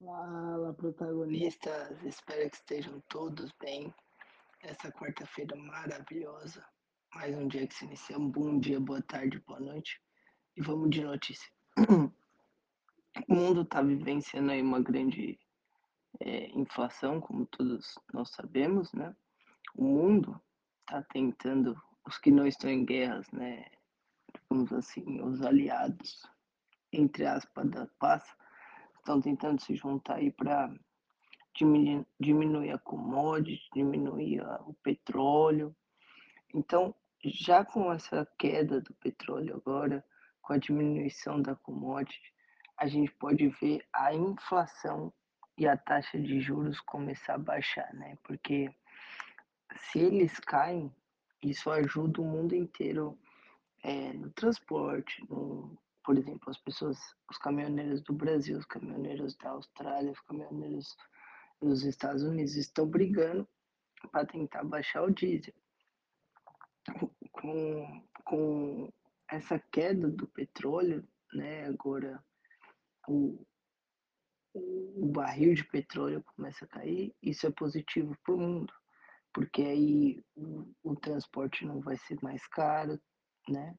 Fala, 0.00 0.72
protagonistas! 0.74 2.00
Espero 2.04 2.48
que 2.48 2.54
estejam 2.54 3.02
todos 3.08 3.50
bem. 3.60 3.92
Essa 4.60 4.92
quarta-feira 4.92 5.56
maravilhosa, 5.56 6.64
mais 7.12 7.36
um 7.36 7.48
dia 7.48 7.66
que 7.66 7.74
se 7.74 7.84
inicia. 7.84 8.16
Um 8.16 8.30
bom 8.30 8.60
dia, 8.60 8.78
boa 8.78 9.02
tarde, 9.02 9.42
boa 9.44 9.58
noite. 9.58 10.00
E 10.56 10.62
vamos 10.62 10.90
de 10.90 11.02
notícia. 11.02 11.50
O 13.28 13.34
mundo 13.34 13.62
está 13.62 13.82
vivenciando 13.82 14.52
aí 14.52 14.62
uma 14.62 14.80
grande 14.80 15.36
é, 16.20 16.46
inflação, 16.50 17.20
como 17.20 17.44
todos 17.46 17.98
nós 18.14 18.30
sabemos, 18.30 18.92
né? 18.92 19.16
O 19.74 19.82
mundo 19.82 20.40
está 20.82 21.02
tentando, 21.02 21.76
os 22.06 22.18
que 22.18 22.30
não 22.30 22.46
estão 22.46 22.70
em 22.70 22.84
guerras, 22.84 23.28
né? 23.32 23.64
Digamos 24.32 24.72
assim, 24.72 25.20
os 25.22 25.42
aliados, 25.42 26.22
entre 26.92 27.26
aspas, 27.26 27.68
da 27.68 27.88
paz, 27.98 28.22
estão 29.08 29.20
tentando 29.22 29.60
se 29.62 29.74
juntar 29.74 30.16
aí 30.16 30.30
para 30.30 30.70
diminuir, 31.56 32.06
diminuir 32.20 32.70
a 32.72 32.78
commodity, 32.78 33.66
diminuir 33.74 34.42
o 34.66 34.74
petróleo. 34.82 35.74
Então, 36.54 36.94
já 37.24 37.64
com 37.64 37.90
essa 37.90 38.28
queda 38.38 38.80
do 38.82 38.92
petróleo 38.94 39.56
agora, 39.56 40.04
com 40.42 40.52
a 40.52 40.58
diminuição 40.58 41.40
da 41.40 41.56
commodity, 41.56 42.34
a 42.76 42.86
gente 42.86 43.10
pode 43.12 43.48
ver 43.48 43.84
a 43.92 44.14
inflação 44.14 45.12
e 45.56 45.66
a 45.66 45.76
taxa 45.76 46.20
de 46.20 46.38
juros 46.40 46.78
começar 46.80 47.34
a 47.34 47.38
baixar, 47.38 47.92
né? 47.94 48.16
Porque 48.22 48.70
se 49.90 49.98
eles 49.98 50.38
caem, 50.38 50.94
isso 51.42 51.70
ajuda 51.70 52.20
o 52.20 52.24
mundo 52.24 52.54
inteiro 52.54 53.18
é, 53.82 54.12
no 54.12 54.30
transporte, 54.30 55.24
no, 55.28 55.76
por 56.08 56.16
exemplo, 56.16 56.48
as 56.48 56.56
pessoas, 56.56 56.98
os 57.30 57.36
caminhoneiros 57.36 58.00
do 58.00 58.14
Brasil, 58.14 58.56
os 58.56 58.64
caminhoneiros 58.64 59.36
da 59.36 59.50
Austrália, 59.50 60.10
os 60.10 60.20
caminhoneiros 60.20 60.96
dos 61.60 61.84
Estados 61.84 62.22
Unidos 62.22 62.56
estão 62.56 62.86
brigando 62.86 63.46
para 64.10 64.24
tentar 64.24 64.64
baixar 64.64 65.02
o 65.02 65.10
diesel. 65.10 65.52
Com, 67.30 68.08
com 68.24 68.90
essa 69.30 69.58
queda 69.70 70.08
do 70.08 70.26
petróleo, 70.28 71.06
né, 71.34 71.66
agora 71.66 72.24
o, 73.06 73.46
o 74.54 75.12
barril 75.12 75.52
de 75.52 75.64
petróleo 75.64 76.24
começa 76.34 76.64
a 76.64 76.68
cair, 76.68 77.14
isso 77.22 77.46
é 77.46 77.50
positivo 77.50 78.16
para 78.24 78.34
o 78.34 78.40
mundo, 78.40 78.72
porque 79.30 79.60
aí 79.60 80.24
o, 80.34 80.72
o 80.82 80.96
transporte 80.96 81.66
não 81.66 81.82
vai 81.82 81.98
ser 81.98 82.18
mais 82.22 82.46
caro, 82.46 82.98
né? 83.46 83.76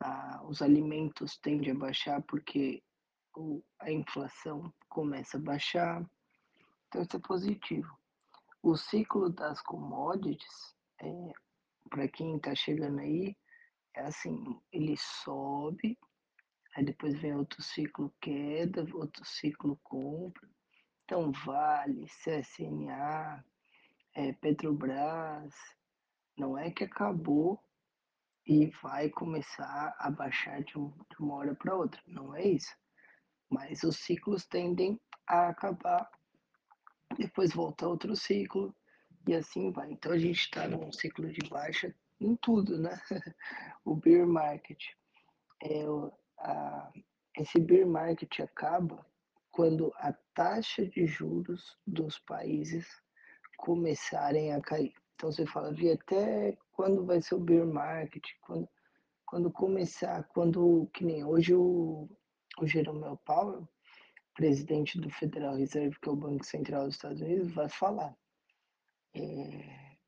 Ah, 0.00 0.42
os 0.44 0.62
alimentos 0.62 1.36
tendem 1.38 1.72
a 1.72 1.78
baixar 1.78 2.22
porque 2.22 2.82
o, 3.36 3.62
a 3.78 3.90
inflação 3.90 4.72
começa 4.88 5.36
a 5.36 5.40
baixar, 5.40 6.04
então 6.88 7.02
isso 7.02 7.16
é 7.16 7.20
positivo. 7.20 7.98
O 8.62 8.76
ciclo 8.76 9.30
das 9.30 9.60
commodities, 9.62 10.74
é, 11.00 11.32
para 11.88 12.08
quem 12.08 12.36
está 12.36 12.54
chegando 12.54 13.00
aí, 13.00 13.36
é 13.94 14.02
assim, 14.02 14.60
ele 14.72 14.96
sobe, 14.96 15.98
aí 16.74 16.84
depois 16.84 17.18
vem 17.18 17.34
outro 17.34 17.62
ciclo 17.62 18.12
queda, 18.20 18.86
outro 18.94 19.24
ciclo 19.24 19.78
compra. 19.82 20.48
Então 21.04 21.32
Vale, 21.32 22.06
CSNA, 22.06 23.44
é, 24.14 24.32
Petrobras, 24.34 25.54
não 26.36 26.56
é 26.56 26.70
que 26.70 26.84
acabou 26.84 27.62
e 28.46 28.66
vai 28.82 29.08
começar 29.10 29.94
a 29.98 30.10
baixar 30.10 30.62
de, 30.62 30.78
um, 30.78 30.92
uma 31.18 31.34
hora 31.34 31.54
para 31.54 31.74
outra. 31.74 32.00
Não 32.06 32.34
é 32.34 32.44
isso. 32.44 32.74
Mas 33.48 33.82
os 33.82 33.96
ciclos 33.96 34.46
tendem 34.46 35.00
a 35.26 35.48
acabar, 35.48 36.10
depois 37.16 37.52
volta 37.52 37.88
outro 37.88 38.16
ciclo 38.16 38.74
e 39.26 39.34
assim 39.34 39.70
vai. 39.70 39.92
Então 39.92 40.12
a 40.12 40.18
gente 40.18 40.40
está 40.40 40.66
num 40.66 40.90
ciclo 40.92 41.30
de 41.30 41.48
baixa 41.48 41.94
em 42.20 42.36
tudo, 42.36 42.78
né? 42.78 43.00
o 43.84 43.94
bear 43.94 44.26
market. 44.26 44.82
É, 45.62 45.84
a, 46.38 46.92
esse 47.36 47.58
bear 47.60 47.86
market 47.86 48.40
acaba 48.40 49.04
quando 49.50 49.92
a 49.96 50.12
taxa 50.34 50.86
de 50.86 51.06
juros 51.06 51.76
dos 51.86 52.18
países 52.18 52.86
começarem 53.56 54.52
a 54.52 54.60
cair. 54.60 54.94
Então 55.14 55.30
você 55.30 55.44
fala, 55.44 55.72
vi 55.72 55.92
até 55.92 56.56
quando 56.80 57.04
vai 57.04 57.20
ser 57.20 57.34
o 57.34 57.38
bear 57.38 57.66
market, 57.66 58.24
quando, 58.40 58.66
quando 59.26 59.52
começar, 59.52 60.26
quando, 60.28 60.88
que 60.94 61.04
nem 61.04 61.22
hoje 61.22 61.54
o, 61.54 62.08
o 62.58 62.66
Jerome 62.66 63.18
Powell, 63.26 63.68
presidente 64.32 64.98
do 64.98 65.10
Federal 65.10 65.56
Reserve, 65.56 65.94
que 66.00 66.08
é 66.08 66.12
o 66.12 66.16
Banco 66.16 66.42
Central 66.42 66.86
dos 66.86 66.94
Estados 66.94 67.20
Unidos, 67.20 67.52
vai 67.52 67.68
falar. 67.68 68.16
É, 69.14 69.98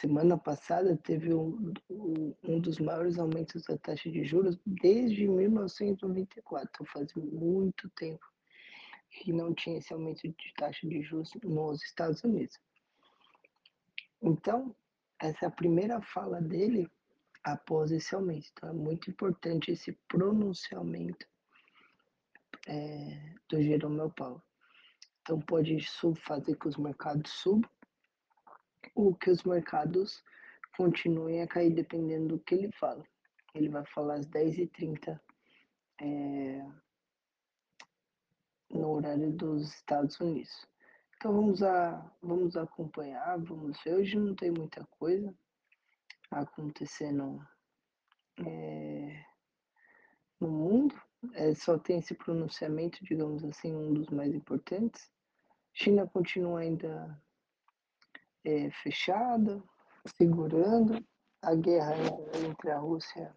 semana 0.00 0.36
passada 0.36 0.96
teve 0.96 1.32
um, 1.32 1.72
um 2.42 2.58
dos 2.58 2.80
maiores 2.80 3.20
aumentos 3.20 3.62
da 3.62 3.78
taxa 3.78 4.10
de 4.10 4.24
juros 4.24 4.58
desde 4.66 5.28
1994, 5.28 6.68
então 6.68 6.86
faz 6.86 7.14
muito 7.14 7.88
tempo 7.90 8.26
que 9.12 9.32
não 9.32 9.54
tinha 9.54 9.78
esse 9.78 9.92
aumento 9.92 10.22
de 10.22 10.54
taxa 10.56 10.88
de 10.88 11.02
juros 11.02 11.30
nos 11.44 11.84
Estados 11.84 12.24
Unidos. 12.24 12.58
Então, 14.20 14.74
essa 15.20 15.46
é 15.46 15.48
a 15.48 15.50
primeira 15.50 16.00
fala 16.00 16.40
dele 16.40 16.90
após 17.42 17.90
esse 17.90 18.14
aumento. 18.14 18.50
Então, 18.52 18.68
é 18.68 18.72
muito 18.72 19.10
importante 19.10 19.70
esse 19.70 19.92
pronunciamento 20.08 21.26
é, 22.66 23.34
do 23.48 23.62
Jerome 23.62 24.10
Powell. 24.12 24.42
Então, 25.22 25.40
pode 25.40 25.78
fazer 26.24 26.56
que 26.56 26.68
os 26.68 26.76
mercados 26.76 27.30
subam 27.32 27.70
ou 28.94 29.14
que 29.14 29.30
os 29.30 29.42
mercados 29.44 30.22
continuem 30.76 31.42
a 31.42 31.46
cair, 31.46 31.72
dependendo 31.72 32.36
do 32.36 32.38
que 32.38 32.54
ele 32.54 32.72
fala. 32.72 33.04
Ele 33.54 33.68
vai 33.68 33.84
falar 33.86 34.14
às 34.14 34.26
10h30 34.26 35.18
é, 36.00 36.66
no 38.70 38.90
horário 38.90 39.32
dos 39.32 39.74
Estados 39.74 40.20
Unidos. 40.20 40.66
Então 41.16 41.32
vamos, 41.32 41.62
a, 41.62 42.12
vamos 42.22 42.56
acompanhar, 42.56 43.38
vamos 43.38 43.82
ver. 43.82 43.94
Hoje 43.94 44.18
não 44.18 44.34
tem 44.34 44.50
muita 44.50 44.86
coisa 44.98 45.34
acontecendo 46.30 47.40
é, 48.44 49.24
no 50.38 50.48
mundo, 50.48 50.94
é, 51.32 51.54
só 51.54 51.78
tem 51.78 51.98
esse 51.98 52.14
pronunciamento, 52.14 53.02
digamos 53.02 53.42
assim, 53.44 53.74
um 53.74 53.94
dos 53.94 54.10
mais 54.10 54.34
importantes. 54.34 55.10
China 55.72 56.06
continua 56.06 56.60
ainda 56.60 57.22
é, 58.44 58.70
fechada, 58.82 59.62
segurando. 60.16 61.02
A 61.42 61.54
guerra 61.54 61.94
entre 62.46 62.70
a 62.70 62.78
Rússia 62.78 63.34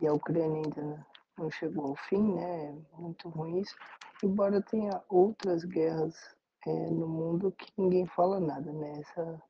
e 0.00 0.06
a 0.06 0.12
Ucrânia 0.12 0.62
ainda 0.62 1.06
não 1.36 1.50
chegou 1.50 1.86
ao 1.86 1.96
fim, 1.96 2.34
né? 2.34 2.70
É 2.92 2.96
muito 2.96 3.28
ruim 3.28 3.60
isso. 3.60 3.76
Embora 4.22 4.62
tenha 4.62 5.02
outras 5.08 5.64
guerras 5.64 6.14
é, 6.66 6.90
no 6.90 7.06
mundo 7.06 7.52
que 7.52 7.70
ninguém 7.76 8.06
fala 8.06 8.40
nada, 8.40 8.72
né? 8.72 9.00
Essa 9.00 9.42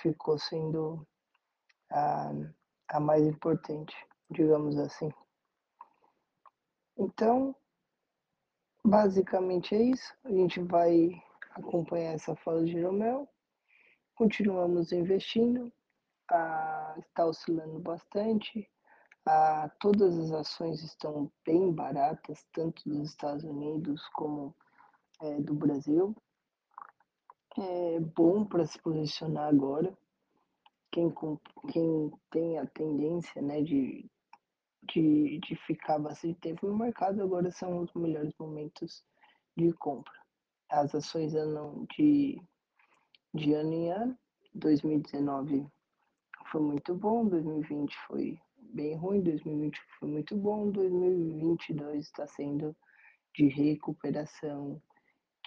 ficou 0.00 0.38
sendo 0.38 1.06
a, 1.90 2.32
a 2.88 3.00
mais 3.00 3.24
importante, 3.24 3.94
digamos 4.30 4.78
assim. 4.78 5.12
Então, 6.96 7.54
basicamente 8.84 9.74
é 9.74 9.82
isso. 9.82 10.14
A 10.24 10.30
gente 10.30 10.60
vai 10.60 11.22
acompanhar 11.50 12.12
essa 12.12 12.34
fala 12.36 12.64
de 12.64 12.72
Jeromel. 12.72 13.28
Continuamos 14.14 14.92
investindo, 14.92 15.70
a, 16.30 16.94
está 16.98 17.26
oscilando 17.26 17.78
bastante. 17.80 18.70
A, 19.26 19.68
todas 19.80 20.16
as 20.18 20.32
ações 20.32 20.82
estão 20.82 21.30
bem 21.44 21.70
baratas, 21.72 22.46
tanto 22.52 22.88
dos 22.88 23.10
Estados 23.10 23.44
Unidos 23.44 24.06
como 24.14 24.54
é, 25.20 25.40
do 25.40 25.54
Brasil 25.54 26.16
é 27.60 28.00
bom 28.00 28.44
para 28.44 28.66
se 28.66 28.80
posicionar 28.80 29.48
agora. 29.48 29.96
Quem, 30.92 31.12
quem 31.72 32.10
tem 32.30 32.58
a 32.58 32.66
tendência 32.66 33.42
né, 33.42 33.62
de, 33.62 34.08
de, 34.92 35.38
de 35.40 35.56
ficar 35.66 35.98
bastante 35.98 36.38
tempo 36.40 36.66
no 36.66 36.78
mercado, 36.78 37.22
agora 37.22 37.50
são 37.50 37.80
os 37.80 37.92
melhores 37.94 38.32
momentos 38.38 39.04
de 39.56 39.72
compra. 39.74 40.14
As 40.70 40.94
ações 40.94 41.34
andam 41.34 41.86
de, 41.96 42.40
de 43.34 43.52
ano 43.52 43.72
em 43.72 43.90
ano. 43.90 44.18
2019 44.54 45.66
foi 46.50 46.60
muito 46.60 46.94
bom, 46.94 47.26
2020 47.26 47.94
foi 48.06 48.38
bem 48.56 48.94
ruim, 48.96 49.20
2020 49.20 49.78
foi 49.98 50.08
muito 50.08 50.36
bom, 50.36 50.70
2022 50.70 52.06
está 52.06 52.26
sendo 52.26 52.74
de 53.34 53.48
recuperação, 53.48 54.80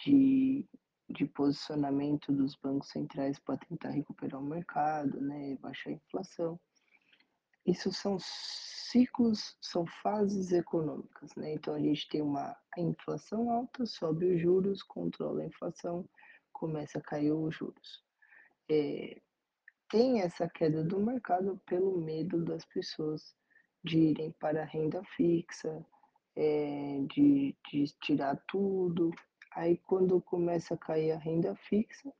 de 0.03 0.65
de 1.09 1.25
posicionamento 1.25 2.31
dos 2.31 2.55
bancos 2.55 2.89
centrais 2.89 3.39
para 3.39 3.57
tentar 3.57 3.89
recuperar 3.89 4.39
o 4.39 4.45
mercado, 4.45 5.19
né, 5.21 5.55
baixar 5.61 5.89
a 5.91 5.93
inflação. 5.93 6.59
isso 7.65 7.91
são 7.93 8.17
ciclos, 8.19 9.55
são 9.61 9.85
fases 10.01 10.51
econômicas, 10.51 11.35
né, 11.35 11.53
então 11.53 11.73
a 11.75 11.79
gente 11.79 12.07
tem 12.09 12.21
uma 12.21 12.55
inflação 12.77 13.51
alta, 13.51 13.85
sobe 13.85 14.25
os 14.33 14.41
juros, 14.41 14.81
controla 14.83 15.41
a 15.41 15.45
inflação, 15.45 16.07
começa 16.53 16.97
a 16.99 17.01
cair 17.01 17.31
os 17.31 17.55
juros. 17.55 18.03
Eh, 18.69 19.21
tem 19.89 20.21
essa 20.21 20.47
queda 20.49 20.83
do 20.83 20.99
mercado 20.99 21.59
pelo 21.65 21.99
medo 21.99 22.43
das 22.43 22.65
pessoas 22.65 23.35
de 23.83 23.97
irem 23.99 24.31
para 24.39 24.61
a 24.63 24.65
renda 24.65 25.03
fixa, 25.15 25.85
eh, 26.35 26.99
de 27.13 27.55
de 27.71 27.85
tirar 28.01 28.35
tudo, 28.47 29.11
aí 29.51 29.77
quando 29.77 30.21
começa 30.21 30.73
a 30.73 30.77
cair 30.77 31.11
a 31.11 31.17
renda 31.17 31.55
fixa, 31.55 32.11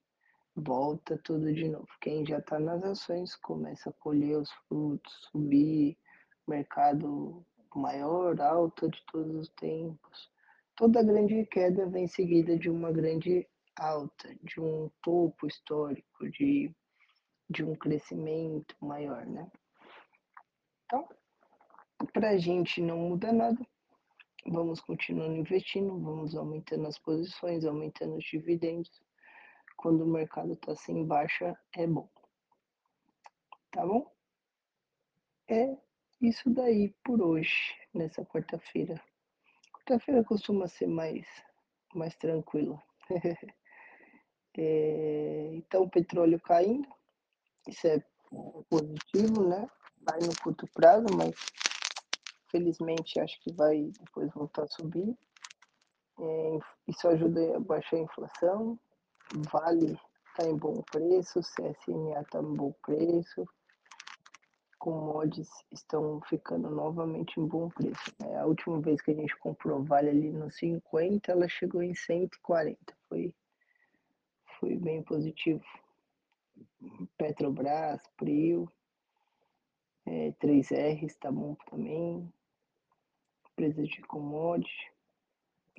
volta 0.55 1.19
tudo 1.23 1.53
de 1.53 1.67
novo. 1.69 1.87
Quem 2.01 2.25
já 2.25 2.39
está 2.39 2.59
nas 2.59 2.83
ações 2.83 3.35
começa 3.35 3.89
a 3.89 3.93
colher 3.93 4.37
os 4.37 4.51
frutos, 4.67 5.13
subir, 5.31 5.97
mercado 6.47 7.45
maior 7.75 8.39
alta 8.41 8.89
de 8.89 9.03
todos 9.11 9.35
os 9.35 9.49
tempos. 9.49 10.31
Toda 10.75 11.03
grande 11.03 11.45
queda 11.45 11.87
vem 11.87 12.07
seguida 12.07 12.57
de 12.57 12.69
uma 12.69 12.91
grande 12.91 13.47
alta, 13.77 14.35
de 14.43 14.59
um 14.59 14.89
topo 15.01 15.47
histórico, 15.47 16.29
de 16.29 16.73
de 17.49 17.63
um 17.63 17.75
crescimento 17.75 18.75
maior, 18.79 19.25
né. 19.25 19.49
Então, 20.85 21.07
pra 22.13 22.37
gente 22.37 22.81
não 22.81 22.97
muda 22.97 23.33
nada, 23.33 23.65
vamos 24.49 24.81
continuando 24.81 25.35
investindo, 25.35 25.99
vamos 25.99 26.35
aumentando 26.35 26.87
as 26.87 26.97
posições, 26.97 27.65
aumentando 27.65 28.15
os 28.15 28.25
dividendos. 28.25 28.91
Quando 29.77 30.03
o 30.03 30.07
mercado 30.07 30.53
está 30.53 30.73
assim 30.73 31.05
baixa, 31.05 31.57
é 31.73 31.87
bom. 31.87 32.09
Tá 33.71 33.85
bom? 33.85 34.11
É 35.47 35.77
isso 36.21 36.49
daí 36.49 36.93
por 37.03 37.21
hoje, 37.21 37.75
nessa 37.93 38.25
quarta-feira. 38.25 39.01
Quarta-feira 39.73 40.23
costuma 40.23 40.67
ser 40.67 40.87
mais 40.87 41.25
mais 41.93 42.15
tranquila. 42.15 42.81
Eh, 44.57 45.51
então 45.53 45.87
petróleo 45.87 46.37
caindo, 46.41 46.85
isso 47.65 47.87
é 47.87 48.03
positivo, 48.67 49.47
né, 49.47 49.65
vai 50.01 50.19
no 50.19 50.35
curto 50.43 50.67
prazo, 50.73 51.05
mas 51.15 51.33
felizmente 52.51 53.19
acho 53.19 53.39
que 53.41 53.53
vai 53.53 53.91
depois 53.99 54.31
voltar 54.33 54.63
a 54.63 54.67
subir. 54.67 55.17
Eh, 56.19 56.59
isso 56.87 57.07
ajuda 57.07 57.57
a 57.57 57.59
baixar 57.59 57.97
a 57.97 58.01
inflação, 58.01 58.79
Vale 59.51 59.97
está 60.27 60.47
em 60.47 60.57
bom 60.57 60.81
preço, 60.91 61.39
CSNA 61.41 62.21
está 62.21 62.39
em 62.39 62.53
bom 62.53 62.73
preço. 62.81 63.47
Commodities 64.79 65.49
estão 65.71 66.21
ficando 66.21 66.69
novamente 66.69 67.39
em 67.39 67.45
bom 67.45 67.69
preço, 67.69 68.15
né, 68.21 68.37
a 68.39 68.45
última 68.45 68.79
vez 68.79 69.01
que 69.01 69.11
a 69.11 69.13
gente 69.13 69.37
comprou 69.37 69.83
Vale 69.83 70.09
ali 70.09 70.31
nos 70.31 70.55
50, 70.57 71.31
ela 71.31 71.49
chegou 71.49 71.83
em 71.83 71.93
140, 71.93 72.77
foi 73.09 73.33
foi 74.59 74.75
bem 74.75 75.01
positivo. 75.01 75.63
Petrobras, 77.17 78.01
Prio, 78.17 78.69
eh, 80.05 80.33
3R 80.39 81.05
está 81.05 81.31
bom 81.31 81.55
também. 81.69 82.31
Empresas 83.59 83.89
de 83.89 84.01
commodity. 84.03 84.89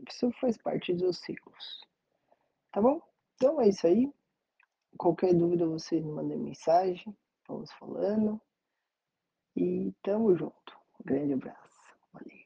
Isso 0.07 0.31
faz 0.33 0.59
parte 0.59 0.93
dos 0.93 1.17
ciclos. 1.17 1.81
Tá 2.71 2.79
bom? 2.79 3.01
Então 3.37 3.59
é 3.59 3.71
isso 3.71 3.87
aí. 3.87 4.13
Qualquer 4.99 5.33
dúvida 5.33 5.67
vocês 5.67 6.05
me 6.05 6.13
mandem 6.13 6.37
mensagem, 6.37 7.17
vamos 7.49 7.73
falando. 7.73 8.39
E 9.57 9.95
tamo 10.03 10.37
junto. 10.37 10.79
Um 11.01 11.05
grande 11.07 11.33
abraço. 11.33 11.81
Valeu. 12.13 12.40